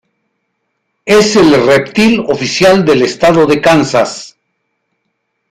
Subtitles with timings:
[1.05, 4.35] Es el reptil oficial del estado de Kansas.